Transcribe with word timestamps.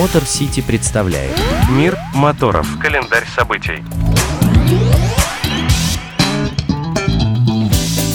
Мотор 0.00 0.24
Сити 0.24 0.62
представляет 0.62 1.36
Мир 1.68 1.98
моторов. 2.14 2.66
Календарь 2.80 3.26
событий. 3.36 3.84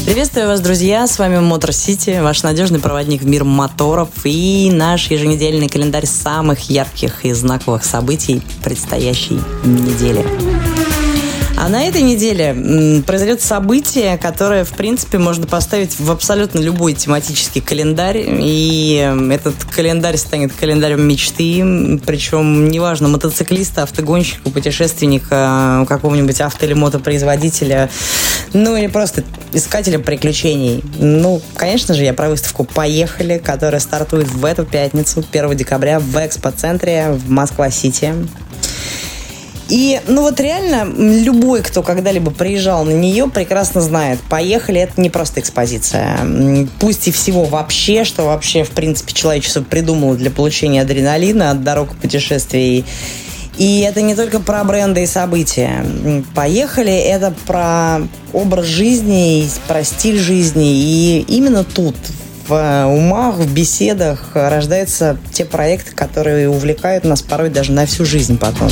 Приветствую 0.04 0.48
вас, 0.48 0.62
друзья! 0.62 1.06
С 1.06 1.20
вами 1.20 1.38
Мотор 1.38 1.74
Сити, 1.74 2.22
ваш 2.24 2.42
надежный 2.42 2.80
проводник 2.80 3.22
в 3.22 3.28
мир 3.28 3.44
моторов 3.44 4.10
и 4.24 4.72
наш 4.74 5.12
еженедельный 5.12 5.70
календарь 5.70 6.08
самых 6.08 6.72
ярких 6.72 7.24
и 7.24 7.34
знаковых 7.34 7.86
событий 7.86 8.42
предстоящей 8.64 9.40
недели. 9.64 10.26
А 11.58 11.70
на 11.70 11.84
этой 11.86 12.02
неделе 12.02 13.02
произойдет 13.08 13.42
событие, 13.42 14.18
которое, 14.18 14.66
в 14.66 14.74
принципе, 14.74 15.18
можно 15.18 15.48
поставить 15.48 15.98
в 15.98 16.12
абсолютно 16.12 16.60
любой 16.60 16.94
тематический 16.94 17.62
календарь. 17.62 18.24
И 18.28 19.30
этот 19.32 19.56
календарь 19.74 20.18
станет 20.18 20.52
календарем 20.54 21.02
мечты. 21.08 22.00
Причем, 22.06 22.68
неважно, 22.70 23.08
мотоциклиста, 23.08 23.84
автогонщика, 23.84 24.50
путешественника, 24.50 25.86
какого-нибудь 25.88 26.40
авто- 26.42 26.66
или 26.66 26.74
мотопроизводителя, 26.74 27.90
ну 28.54 28.76
или 28.76 28.88
просто 28.88 29.24
искателя 29.54 29.98
приключений. 29.98 30.84
Ну, 31.00 31.42
конечно 31.56 31.96
же, 31.96 32.04
я 32.04 32.14
про 32.14 32.30
выставку 32.30 32.66
«Поехали», 32.66 33.42
которая 33.44 33.80
стартует 33.80 34.28
в 34.28 34.44
эту 34.46 34.66
пятницу, 34.66 35.24
1 35.32 35.56
декабря, 35.56 36.00
в 36.00 36.16
экспоцентре 36.18 37.12
в 37.12 37.32
Москва-Сити. 37.32 38.14
И, 39.68 40.00
ну 40.08 40.22
вот 40.22 40.40
реально, 40.40 40.86
любой, 40.96 41.62
кто 41.64 41.82
когда-либо 41.82 42.30
приезжал 42.30 42.86
на 42.86 42.92
нее, 42.92 43.28
прекрасно 43.28 43.82
знает, 43.82 44.20
поехали, 44.30 44.80
это 44.82 45.02
не 45.02 45.10
просто 45.10 45.40
экспозиция. 45.40 46.20
Пусть 46.80 47.08
и 47.08 47.12
всего 47.12 47.46
вообще, 47.46 48.04
что 48.04 48.26
вообще, 48.26 48.64
в 48.64 48.70
принципе, 48.72 49.14
человечество 49.14 49.62
придумало 49.62 50.16
для 50.16 50.30
получения 50.30 50.82
адреналина 50.82 51.52
от 51.52 51.64
дорог 51.64 51.96
путешествий. 51.96 52.86
И 53.58 53.80
это 53.80 54.02
не 54.02 54.16
только 54.16 54.40
про 54.40 54.64
бренды 54.66 55.04
и 55.04 55.08
события. 55.08 55.84
Поехали, 56.36 56.94
это 56.94 57.34
про 57.48 58.02
образ 58.34 58.66
жизни, 58.66 59.48
про 59.68 59.84
стиль 59.84 60.20
жизни. 60.20 60.74
И 60.76 61.26
именно 61.28 61.64
тут, 61.64 61.96
в 62.48 62.86
умах, 62.88 63.38
в 63.38 63.52
беседах 63.52 64.32
рождаются 64.34 65.18
те 65.32 65.46
проекты, 65.46 65.96
которые 65.96 66.50
увлекают 66.50 67.06
нас 67.06 67.22
порой 67.22 67.50
даже 67.50 67.72
на 67.72 67.86
всю 67.86 68.06
жизнь 68.06 68.38
потом. 68.38 68.70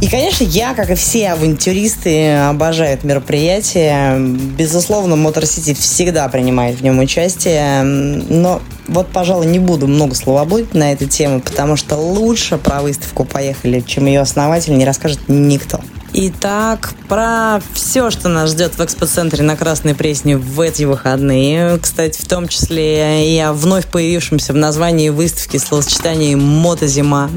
И, 0.00 0.08
конечно, 0.08 0.44
я, 0.44 0.74
как 0.74 0.90
и 0.90 0.94
все 0.94 1.30
авантюристы, 1.30 2.36
обожаю 2.36 2.94
это 2.94 3.04
мероприятие. 3.04 4.18
Безусловно, 4.56 5.16
Мотор 5.16 5.44
Сити 5.44 5.74
всегда 5.74 6.28
принимает 6.28 6.76
в 6.76 6.84
нем 6.84 7.00
участие. 7.00 7.82
Но 7.82 8.62
вот, 8.86 9.08
пожалуй, 9.08 9.46
не 9.46 9.58
буду 9.58 9.88
много 9.88 10.14
словоблудить 10.14 10.72
на 10.72 10.92
эту 10.92 11.06
тему, 11.06 11.40
потому 11.40 11.74
что 11.74 11.96
лучше 11.96 12.58
про 12.58 12.80
выставку 12.80 13.24
«Поехали», 13.24 13.80
чем 13.80 14.06
ее 14.06 14.20
основатель, 14.20 14.76
не 14.78 14.84
расскажет 14.84 15.18
никто. 15.26 15.80
Итак, 16.14 16.94
про 17.08 17.60
все, 17.74 18.10
что 18.10 18.28
нас 18.28 18.50
ждет 18.50 18.78
в 18.78 18.84
экспоцентре 18.84 19.42
на 19.42 19.56
Красной 19.56 19.96
Пресне 19.96 20.36
в 20.36 20.60
эти 20.60 20.84
выходные. 20.84 21.76
Кстати, 21.78 22.22
в 22.22 22.26
том 22.26 22.46
числе 22.46 23.34
и 23.34 23.38
о 23.40 23.52
вновь 23.52 23.86
появившемся 23.86 24.52
в 24.52 24.56
названии 24.56 25.08
выставки 25.08 25.56
словосочетании 25.56 26.36
«Мотозима». 26.36 27.30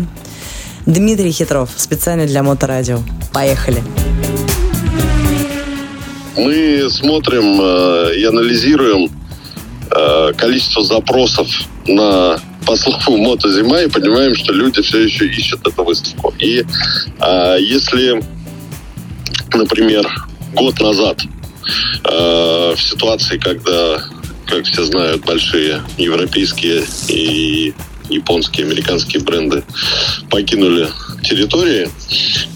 Дмитрий 0.86 1.32
Хитров, 1.32 1.70
специально 1.78 2.26
для 2.26 2.44
Моторадио. 2.44 3.00
Поехали. 3.34 3.84
Мы 6.38 6.90
смотрим 6.90 7.60
э, 7.62 8.16
и 8.18 8.24
анализируем 8.24 9.12
э, 9.92 10.34
количество 10.38 10.84
запросов 10.84 11.48
на 11.86 12.40
по 12.66 12.76
слову 12.76 13.18
мотозима 13.18 13.82
и 13.82 13.90
понимаем, 13.90 14.36
что 14.36 14.54
люди 14.54 14.82
все 14.82 15.04
еще 15.04 15.28
ищут 15.28 15.68
эту 15.68 15.84
выставку. 15.84 16.34
И 16.40 16.64
э, 17.20 17.58
если, 17.60 18.24
например, 19.54 20.08
год 20.54 20.80
назад 20.80 21.20
э, 22.04 22.74
в 22.76 22.82
ситуации, 22.82 23.38
когда, 23.38 24.04
как 24.46 24.66
все 24.66 24.84
знают, 24.84 25.26
большие 25.26 25.82
европейские 25.98 26.84
и 27.08 27.74
японские, 28.12 28.66
американские 28.66 29.22
бренды 29.22 29.64
покинули 30.30 30.88
территории, 31.24 31.90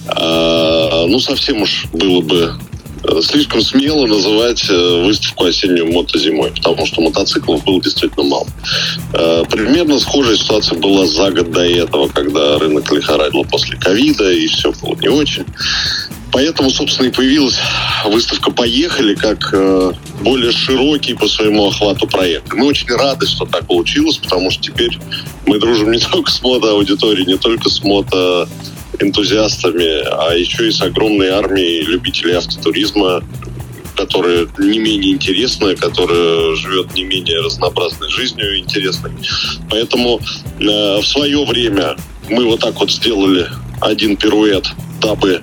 а, 0.08 1.06
ну, 1.08 1.20
совсем 1.20 1.62
уж 1.62 1.86
было 1.94 2.22
бы 2.22 2.54
э, 3.04 3.22
слишком 3.22 3.62
смело 3.62 4.06
называть 4.08 4.66
э, 4.70 5.04
выставку 5.06 5.46
осеннюю 5.46 5.92
мотозимой, 5.92 6.52
потому 6.52 6.86
что 6.86 7.02
мотоциклов 7.02 7.64
было 7.64 7.82
действительно 7.82 8.24
мало. 8.24 8.48
Э, 9.14 9.44
примерно 9.50 10.00
схожая 10.00 10.36
ситуация 10.36 10.78
была 10.78 11.06
за 11.06 11.32
год 11.32 11.52
до 11.52 11.66
этого, 11.66 12.08
когда 12.10 12.58
рынок 12.58 12.92
лихорадил 12.92 13.46
после 13.46 13.78
ковида, 13.78 14.32
и 14.32 14.48
все 14.48 14.72
было 14.72 14.96
не 14.96 15.10
очень. 15.10 15.46
Поэтому, 16.32 16.70
собственно, 16.70 17.08
и 17.08 17.12
появилась 17.12 17.58
выставка 18.06 18.52
«Поехали» 18.52 19.16
как 19.16 19.50
э, 19.54 19.92
более 20.22 20.52
широкий 20.52 21.14
по 21.14 21.28
своему 21.28 21.68
охвату 21.68 22.08
проект. 22.08 22.52
Мы 22.54 22.66
очень 22.68 22.88
рады, 22.88 23.26
что 23.28 23.46
так 23.46 23.68
получилось, 23.68 24.18
потому 24.18 24.50
что 24.52 24.64
теперь 24.64 24.98
мы 25.46 25.60
дружим 25.60 25.92
не 25.92 26.00
только 26.12 26.32
с 26.32 26.42
мото-аудиторией, 26.42 27.26
не 27.26 27.38
только 27.38 27.70
с 27.70 27.84
мото 27.84 28.48
энтузиастами, 29.00 30.04
а 30.08 30.34
еще 30.34 30.68
и 30.68 30.72
с 30.72 30.82
огромной 30.82 31.30
армией 31.30 31.84
любителей 31.84 32.36
автотуризма, 32.36 33.24
которая 33.96 34.48
не 34.58 34.80
менее 34.80 35.14
интересная, 35.14 35.76
которая 35.76 36.56
живет 36.56 36.94
не 36.96 37.04
менее 37.04 37.42
разнообразной 37.42 38.10
жизнью 38.10 38.60
интересной. 38.60 39.12
Поэтому 39.70 40.20
э, 40.60 41.00
в 41.00 41.04
свое 41.06 41.46
время 41.46 41.98
мы 42.30 42.46
вот 42.46 42.62
так 42.62 42.80
вот 42.80 42.92
сделали 42.92 43.48
один 43.82 44.18
пируэт 44.18 44.66
дабы 45.06 45.42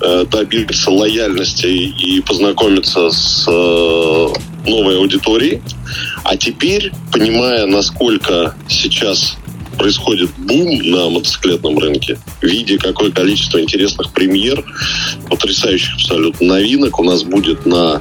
э, 0.00 0.24
добиться 0.30 0.90
лояльности 0.90 1.66
и 1.66 2.20
познакомиться 2.20 3.10
с 3.10 3.46
э, 3.48 4.28
новой 4.66 4.98
аудиторией. 4.98 5.62
А 6.24 6.36
теперь, 6.36 6.90
понимая, 7.12 7.66
насколько 7.66 8.54
сейчас 8.68 9.36
происходит 9.78 10.30
бум 10.38 10.78
на 10.90 11.08
мотоциклетном 11.10 11.78
рынке, 11.78 12.18
видя 12.42 12.78
какое 12.78 13.12
количество 13.12 13.60
интересных 13.60 14.12
премьер, 14.12 14.64
потрясающих 15.28 15.94
абсолютно 15.94 16.54
новинок 16.54 16.98
у 16.98 17.04
нас 17.04 17.22
будет 17.22 17.64
на 17.66 18.00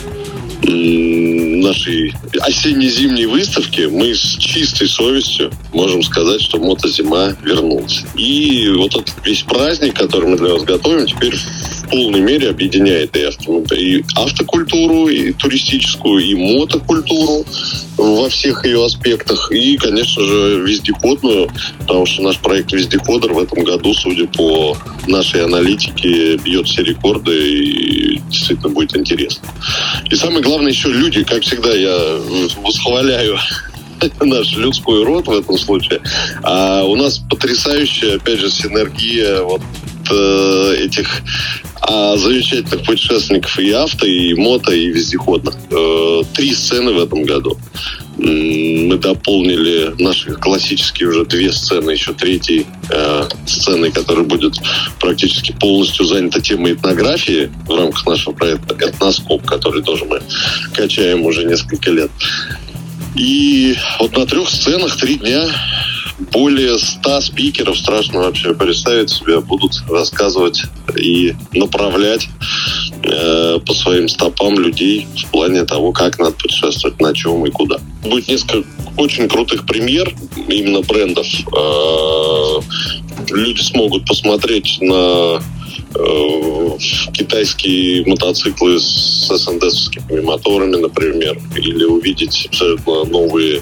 нашей 1.65 2.13
осенне-зимней 2.41 3.25
выставки 3.25 3.81
мы 3.91 4.13
с 4.13 4.37
чистой 4.37 4.87
совестью 4.87 5.51
можем 5.73 6.03
сказать, 6.03 6.41
что 6.41 6.59
мотозима 6.59 7.35
вернулась. 7.43 8.03
И 8.15 8.69
вот 8.75 8.95
этот 8.95 9.13
весь 9.23 9.41
праздник, 9.43 9.95
который 9.95 10.29
мы 10.29 10.37
для 10.37 10.53
вас 10.53 10.63
готовим, 10.63 11.07
теперь 11.07 11.35
полной 11.89 12.21
мере 12.21 12.49
объединяет 12.49 13.15
и, 13.15 13.23
авто, 13.23 13.63
и 13.73 14.03
автокультуру, 14.15 15.07
и 15.07 15.31
туристическую, 15.33 16.23
и 16.23 16.35
мотокультуру 16.35 17.45
во 17.97 18.29
всех 18.29 18.65
ее 18.65 18.85
аспектах, 18.85 19.51
и, 19.51 19.77
конечно 19.77 20.23
же, 20.23 20.63
вездеходную, 20.65 21.49
потому 21.79 22.05
что 22.05 22.23
наш 22.23 22.39
проект 22.39 22.71
«Вездеходер» 22.71 23.33
в 23.33 23.39
этом 23.39 23.63
году, 23.63 23.93
судя 23.93 24.27
по 24.27 24.77
нашей 25.07 25.43
аналитике, 25.43 26.37
бьет 26.37 26.67
все 26.67 26.83
рекорды, 26.83 27.35
и 27.35 28.21
действительно 28.29 28.69
будет 28.69 28.95
интересно. 28.97 29.47
И 30.09 30.15
самое 30.15 30.41
главное 30.41 30.71
еще 30.71 30.89
люди, 30.89 31.23
как 31.23 31.41
всегда, 31.41 31.73
я 31.73 32.19
восхваляю 32.61 33.37
наш 34.21 34.55
людской 34.55 35.03
род 35.03 35.27
в 35.27 35.31
этом 35.31 35.57
случае. 35.57 36.01
А 36.43 36.83
у 36.83 36.95
нас 36.95 37.19
потрясающая, 37.29 38.17
опять 38.17 38.39
же, 38.39 38.49
синергия 38.49 39.41
вот 39.41 39.61
э, 40.11 40.75
этих 40.79 41.21
а, 41.87 42.17
замечательных 42.17 42.83
путешественников 42.83 43.59
и 43.59 43.69
авто, 43.71 44.07
и 44.07 44.33
мото, 44.33 44.73
и 44.73 44.87
вездеходных. 44.87 45.55
Э, 45.69 46.23
три 46.33 46.53
сцены 46.55 46.93
в 46.93 46.99
этом 46.99 47.23
году. 47.23 47.57
Мы 48.17 48.97
дополнили 48.97 49.93
наши 50.01 50.33
классические 50.33 51.09
уже 51.09 51.25
две 51.25 51.51
сцены, 51.51 51.91
еще 51.91 52.13
третьей 52.13 52.65
э, 52.89 53.27
сценой, 53.45 53.91
которая 53.91 54.25
будет 54.25 54.55
практически 54.99 55.51
полностью 55.51 56.05
занята 56.05 56.39
темой 56.39 56.73
этнографии 56.73 57.51
в 57.67 57.75
рамках 57.75 58.05
нашего 58.07 58.33
проекта 58.33 58.75
«Этноскоп», 58.79 59.45
который 59.45 59.83
тоже 59.83 60.05
мы 60.05 60.21
качаем 60.73 61.23
уже 61.23 61.43
несколько 61.43 61.91
лет. 61.91 62.09
И 63.15 63.75
вот 63.99 64.17
на 64.17 64.25
трех 64.25 64.49
сценах 64.49 64.97
три 64.97 65.15
дня 65.15 65.47
более 66.17 66.77
ста 66.77 67.21
спикеров, 67.21 67.77
страшно 67.77 68.19
вообще 68.19 68.53
представить 68.53 69.09
себе, 69.09 69.41
будут 69.41 69.73
рассказывать 69.89 70.63
и 70.97 71.35
направлять 71.53 72.27
э, 73.03 73.59
по 73.65 73.73
своим 73.73 74.07
стопам 74.07 74.57
людей 74.59 75.07
в 75.17 75.31
плане 75.31 75.65
того, 75.65 75.91
как 75.91 76.17
надо 76.19 76.31
путешествовать, 76.31 76.99
на 77.01 77.13
чем 77.13 77.45
и 77.45 77.51
куда. 77.51 77.79
Будет 78.03 78.27
несколько 78.27 78.67
очень 78.97 79.27
крутых 79.27 79.65
премьер 79.65 80.13
именно 80.47 80.81
брендов. 80.81 81.27
Э, 81.55 82.61
люди 83.31 83.61
смогут 83.61 84.05
посмотреть 84.05 84.77
на 84.79 85.41
э, 85.95 86.77
китайские 87.13 88.05
мотоциклы 88.05 88.79
с 88.79 89.29
СНД-скими 89.29 90.21
моторами, 90.21 90.77
например, 90.77 91.37
или 91.57 91.83
увидеть 91.83 92.45
абсолютно 92.47 93.03
новые 93.03 93.61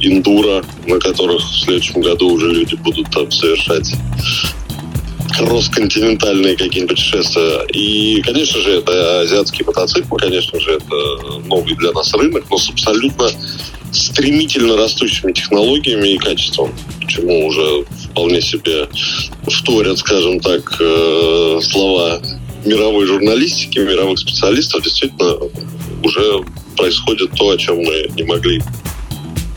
индура, 0.00 0.64
на 0.86 0.98
которых 0.98 1.42
в 1.42 1.64
следующем 1.64 2.00
году 2.00 2.30
уже 2.30 2.50
люди 2.50 2.74
будут 2.76 3.10
там 3.10 3.30
совершать 3.30 3.92
кросс-континентальные 5.36 6.56
какие-нибудь 6.56 6.96
путешествия. 6.96 7.66
И, 7.72 8.22
конечно 8.22 8.60
же, 8.60 8.78
это 8.78 9.20
азиатский 9.20 9.64
мотоцикл, 9.64 10.16
конечно 10.16 10.58
же, 10.60 10.72
это 10.72 11.40
новый 11.46 11.74
для 11.74 11.92
нас 11.92 12.12
рынок, 12.14 12.44
но 12.50 12.58
с 12.58 12.70
абсолютно 12.70 13.30
стремительно 13.92 14.76
растущими 14.76 15.32
технологиями 15.32 16.08
и 16.08 16.18
качеством, 16.18 16.72
чему 17.06 17.46
уже 17.46 17.84
вполне 18.10 18.40
себе 18.40 18.88
вторят, 19.46 19.98
скажем 19.98 20.40
так, 20.40 20.76
э, 20.80 21.60
слова 21.62 22.20
мировой 22.64 23.06
журналистики, 23.06 23.78
мировых 23.78 24.18
специалистов. 24.18 24.82
Действительно, 24.82 25.36
уже 26.02 26.44
происходит 26.76 27.30
то, 27.32 27.50
о 27.50 27.56
чем 27.56 27.78
мы 27.78 28.08
не 28.16 28.24
могли 28.24 28.60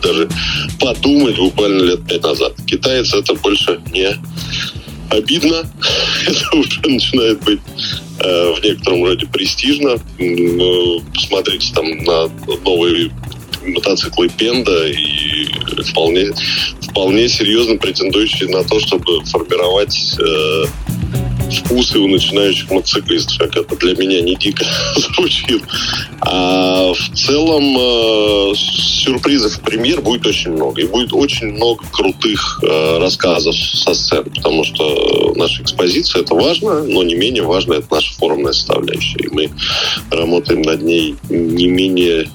даже 0.01 0.30
подумать 0.80 1.38
буквально 1.38 1.84
лет 1.84 2.07
пять 2.07 2.24
назад. 2.24 2.54
Китайцы 2.66 3.18
это 3.18 3.34
больше 3.36 3.80
не 3.92 4.16
обидно. 5.10 5.63
Это 6.28 6.57
уже 6.57 6.81
начинает 6.86 7.44
быть 7.44 7.60
э, 8.19 8.54
в 8.54 8.63
некотором 8.63 9.06
роде 9.06 9.25
престижно. 9.25 9.98
Э, 10.19 11.00
посмотрите 11.13 11.74
там 11.74 11.98
на 12.04 12.30
новые 12.63 13.12
мотоциклы 13.66 14.30
Пенда 14.30 14.88
и 14.88 15.48
вполне, 15.84 16.31
вполне 16.81 17.28
серьезно 17.28 17.78
претендующие 17.78 18.50
на 18.50 18.63
то, 18.63 18.80
чтобы 18.80 19.24
формировать 19.25 20.16
э, 20.19 20.66
вкусы 21.51 22.00
у 22.00 22.07
начинающих 22.07 22.69
мотоциклистов, 22.72 23.38
как 23.38 23.57
это 23.57 23.75
для 23.75 23.96
меня 23.96 24.22
не 24.22 24.36
дико 24.36 24.66
звучит. 24.96 25.63
А 26.22 26.94
в 26.94 27.16
целом 27.16 27.78
э, 27.78 28.54
сюрпризов 28.56 29.60
премьер 29.62 30.01
будет 30.01 30.25
очень 30.25 30.51
много. 30.51 30.81
И 30.81 30.86
будет 30.86 31.13
очень 31.13 31.48
много 31.48 31.84
крутых 31.92 32.60
э, 32.63 32.98
рассказов 33.00 33.56
со 33.56 33.94
сцены, 33.94 34.24
потому 34.24 34.63
что 34.63 35.34
наша 35.36 35.63
экспозиция 35.63 36.22
это 36.22 36.36
важно, 36.36 36.84
но 36.84 37.04
не 37.04 37.16
менее 37.16 37.44
важно 37.44 37.74
это 37.74 37.88
наша 37.92 38.13
форумная 38.13 38.54
составляющая. 38.54 39.19
И 39.19 39.30
мы 39.30 39.50
работаем 40.12 40.62
над 40.62 40.81
ней 40.81 41.16
не 41.30 41.68
менее 41.68 42.30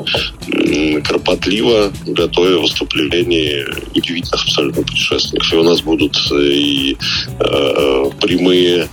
кропотливо, 1.03 1.93
готовя 2.07 2.59
выступление 2.59 3.67
удивительных 3.95 4.43
абсолютно 4.43 4.83
путешественников. 4.83 5.53
И 5.53 5.57
у 5.57 5.63
нас 5.63 5.81
будут 5.81 6.17
и 6.33 6.97
э, 7.39 8.11
прямые 8.21 8.89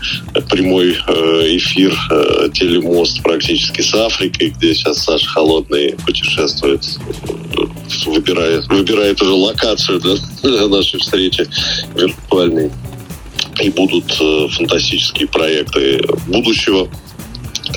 прямой 0.49 0.91
э, 1.07 1.57
эфир 1.57 1.97
э, 2.09 2.49
телемост 2.53 3.21
практически 3.23 3.81
с 3.81 3.93
Африкой, 3.93 4.49
где 4.49 4.73
сейчас 4.73 5.03
Саша 5.03 5.27
Холодный 5.29 5.95
путешествует, 6.05 6.83
выбирает, 8.05 8.67
выбирает 8.67 9.21
уже 9.21 9.31
локацию 9.31 9.99
для 9.99 10.67
нашей 10.67 10.99
встречи 10.99 11.47
виртуальной. 11.95 12.71
И 13.61 13.69
будут 13.69 14.15
э, 14.19 14.47
фантастические 14.49 15.27
проекты 15.27 16.01
будущего 16.27 16.89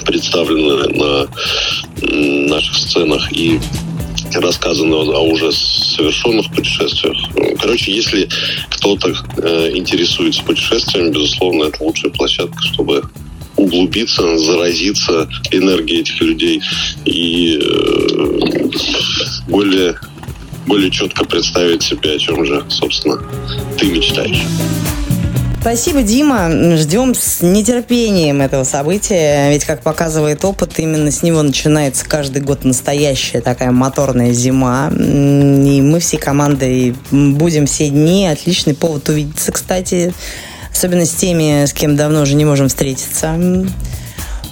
представлены 0.07 0.89
на 0.89 1.29
наших 2.51 2.75
сценах 2.77 3.33
и 3.33 3.61
рассказано 4.41 4.97
о 4.97 5.21
уже 5.21 5.53
совершенных 5.53 6.51
путешествиях. 6.51 7.17
Короче, 7.61 7.93
если 7.93 8.29
кто-то 8.71 9.15
э, 9.39 9.71
интересуется 9.75 10.43
путешествиями, 10.43 11.11
безусловно, 11.11 11.65
это 11.65 11.83
лучшая 11.83 12.13
площадка, 12.13 12.63
чтобы 12.63 13.03
углубиться, 13.57 14.37
заразиться 14.39 15.29
энергией 15.51 16.01
этих 16.01 16.21
людей 16.21 16.61
и 17.05 17.59
э, 17.63 18.71
более, 19.49 19.97
более 20.67 20.91
четко 20.91 21.25
представить 21.25 21.83
себе, 21.83 22.13
о 22.13 22.19
чем 22.19 22.45
же, 22.45 22.65
собственно, 22.69 23.19
ты 23.79 23.87
мечтаешь. 23.87 24.43
Спасибо, 25.65 26.03
Дима. 26.03 26.77
Ждем 26.77 27.15
с 27.15 27.41
нетерпением 27.41 28.43
этого 28.43 28.65
события. 28.65 29.49
Ведь, 29.49 29.65
как 29.65 29.81
показывает 29.81 30.45
опыт, 30.45 30.79
именно 30.79 31.11
с 31.11 31.23
него 31.23 31.41
начинается 31.41 32.05
каждый 32.05 32.43
год 32.43 32.65
настоящая 32.65 33.41
такая 33.41 33.71
моторная 33.71 34.33
зима. 34.33 34.93
И 34.93 35.81
мы 35.81 36.01
всей 36.01 36.19
командой 36.19 36.95
будем 37.11 37.65
все 37.65 37.89
дни. 37.89 38.29
Отличный 38.29 38.75
повод 38.75 39.09
увидеться, 39.09 39.53
кстати. 39.53 40.13
Особенно 40.71 41.07
с 41.07 41.15
теми, 41.15 41.65
с 41.65 41.73
кем 41.73 41.97
давно 41.97 42.21
уже 42.21 42.35
не 42.35 42.45
можем 42.45 42.69
встретиться. 42.69 43.35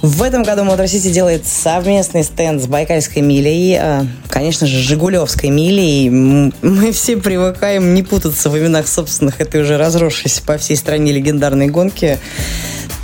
В 0.03 0.21
этом 0.21 0.43
году 0.43 0.63
Motor 0.63 0.83
City 0.83 1.11
делает 1.11 1.47
совместный 1.47 2.25
стенд 2.25 2.61
с 2.61 2.67
Байкальской 2.67 3.21
милей, 3.21 3.77
э, 3.79 4.01
конечно 4.27 4.67
же, 4.67 4.77
Жигулевской 4.79 5.49
милей. 5.49 6.09
Мы 6.09 6.91
все 6.91 7.15
привыкаем 7.15 7.93
не 7.93 8.03
путаться 8.03 8.49
в 8.49 8.59
именах 8.59 8.85
собственных 8.89 9.39
этой 9.39 9.61
уже 9.61 9.77
разросшейся 9.77 10.43
по 10.43 10.57
всей 10.57 10.75
стране 10.75 11.13
легендарной 11.13 11.67
гонки. 11.67 12.19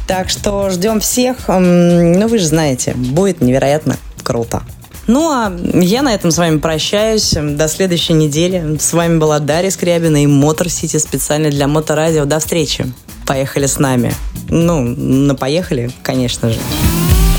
Так 0.09 0.29
что 0.29 0.69
ждем 0.71 0.99
всех. 0.99 1.47
Ну, 1.47 2.27
вы 2.27 2.37
же 2.37 2.45
знаете, 2.45 2.93
будет 2.95 3.39
невероятно 3.39 3.95
круто. 4.21 4.63
Ну, 5.07 5.29
а 5.29 5.57
я 5.75 6.01
на 6.01 6.13
этом 6.13 6.31
с 6.31 6.37
вами 6.37 6.57
прощаюсь. 6.57 7.31
До 7.31 7.69
следующей 7.69 8.11
недели. 8.11 8.77
С 8.77 8.91
вами 8.91 9.19
была 9.19 9.39
Дарья 9.39 9.69
Скрябина 9.69 10.21
и 10.21 10.27
Мотор 10.27 10.67
Сити 10.67 10.97
специально 10.97 11.49
для 11.49 11.69
Моторадио. 11.69 12.25
До 12.25 12.39
встречи. 12.39 12.85
Поехали 13.29 13.67
с 13.67 13.77
нами. 13.77 14.11
Ну, 14.49 14.81
на 14.81 15.35
поехали, 15.35 15.91
конечно 16.01 16.49
же. 16.49 16.59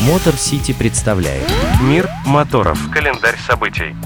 Мотор 0.02 0.37
Сити 0.37 0.70
представляет 0.72 1.42
Мир 1.82 2.08
моторов. 2.25 2.78
Календарь 2.92 3.37
событий. 3.44 3.96